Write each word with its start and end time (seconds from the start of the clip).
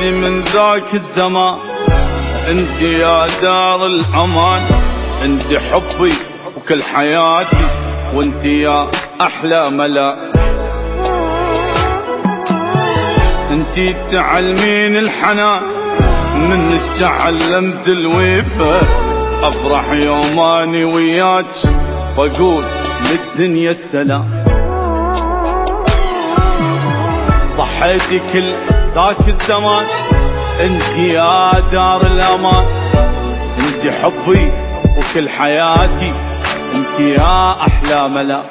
حياتي 0.00 0.10
من 0.12 0.44
ذاك 0.44 0.94
الزمان. 0.94 1.58
انت 2.48 2.80
يا 2.82 3.26
دار 3.42 3.86
الأمان 3.86 4.62
انت 5.22 5.42
حبي 5.42 6.12
وكل 6.56 6.82
حياتي 6.82 7.66
وانت 8.14 8.44
يا 8.44 8.90
أحلى 9.20 9.70
ملا. 9.70 10.16
انت 13.50 13.96
تعلمين 14.10 14.96
الحنان 14.96 15.62
منك 16.48 16.82
تعلمت 16.98 17.88
الوفا 17.88 18.80
أفرح 19.42 19.92
يوماني 19.92 20.84
وياك 20.84 21.56
واقول 22.16 22.64
للدنيا 23.10 23.70
السلام. 23.70 24.44
ضحيتي 27.56 28.20
كل 28.32 28.79
ذاك 28.94 29.28
الزمان 29.28 29.84
انت 30.60 30.98
يا 30.98 31.60
دار 31.72 32.02
الأمان. 32.06 32.64
انت 33.58 33.94
حبي 33.94 34.52
وكل 34.98 35.28
حياتي 35.28 36.12
انت 36.74 37.00
يا 37.00 37.50
أحلى 37.52 38.08
ملأ. 38.08 38.42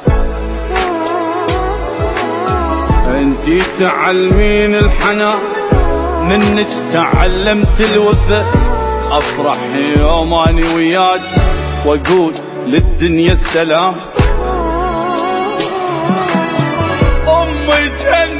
انت 3.07 3.63
تعلمين 3.79 4.75
الحنان 4.75 5.39
منك 6.21 6.67
تعلمت 6.91 7.81
الوفا. 7.81 8.45
أفرح 9.11 9.59
يوم 9.97 10.33
اني 10.33 10.63
وياك 10.75 11.21
وأقول 11.85 12.33
للدنيا 12.67 13.33
السلام. 13.33 13.93
أمي 17.27 17.89
جنة 18.03 18.38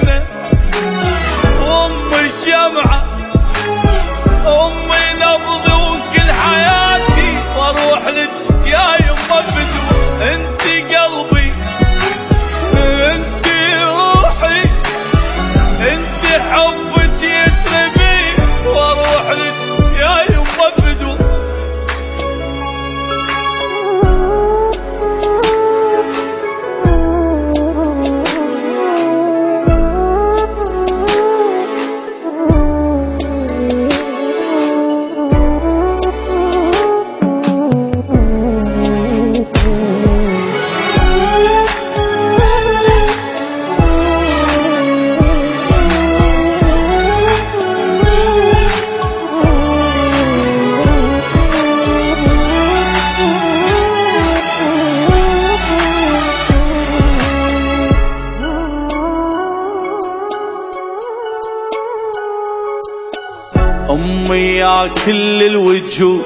أمي 63.89 64.37
يا 64.37 64.87
كل 64.87 65.43
الوجوه 65.43 66.21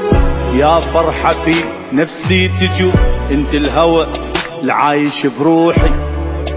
يا 0.56 0.80
فرحة 0.80 1.34
في 1.34 1.56
نفسي 1.94 2.48
تجو. 2.48 2.92
انت 3.32 3.56
الهوى 3.56 4.08
العايش 4.64 5.28
بروحي 5.40 5.92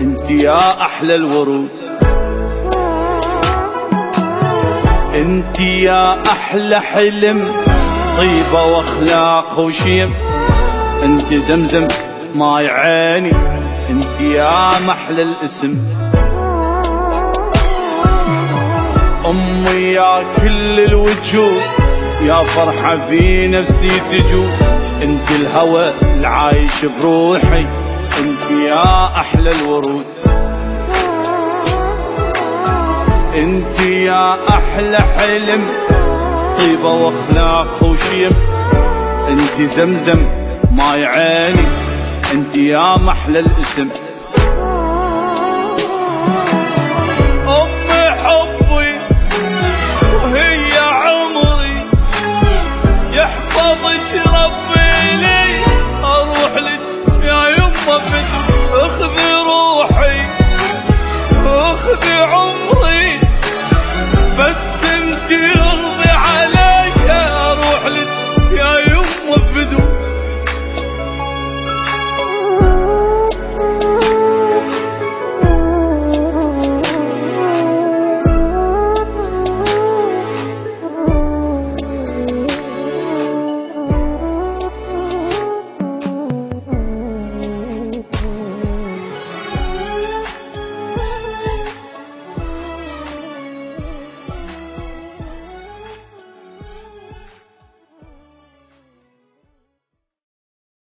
انت 0.00 0.30
يا 0.30 0.82
أحلى 0.82 1.14
الورود. 1.14 1.68
انت 5.14 5.60
يا 5.60 6.22
أحلى 6.22 6.80
حلم 6.80 7.52
طيبة 8.16 8.64
وأخلاق 8.64 9.58
وشيم. 9.58 10.14
انت 11.02 11.34
زمزم 11.34 11.88
ماي 12.34 12.68
عيني 12.68 13.32
انت 13.90 14.20
يا 14.20 14.70
محلى 14.86 15.22
الاسم. 15.22 15.78
امي 19.66 19.92
يا 19.92 20.24
كل 20.36 20.80
الوجوه. 20.80 21.62
يا 22.22 22.42
فرحة 22.42 22.96
في 23.08 23.48
نفسي 23.48 24.00
تجو. 24.10 24.44
انت 25.02 25.30
الهوى 25.30 25.92
العايش 26.02 26.84
بروحي. 27.00 27.66
انت 28.20 28.50
يا 28.50 29.06
أحلى 29.06 29.52
الورود. 29.52 30.04
انت 33.36 33.80
يا 33.80 34.36
أحلى 34.48 34.98
حلم. 34.98 35.64
طيبة 36.58 36.92
وأخلاق 36.92 37.82
وشيم. 37.82 38.32
انت 39.28 39.70
زمزم 39.70 40.26
ماي 40.72 41.06
عيني 41.06 41.68
انت 42.34 42.56
يا 42.56 42.96
محلى 42.98 43.38
الاسم. 43.38 43.88
تقبلي 54.46 55.64
أروح 56.04 56.52
لك 56.56 56.80
يا 57.22 57.48
يمه 57.48 58.00
اخذي 58.72 59.32
روحي 59.46 60.26
اخذي 61.46 62.14
عمري. 62.14 62.85